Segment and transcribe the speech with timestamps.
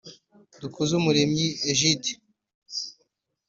[0.61, 2.11] Dukuzumuremyi Egide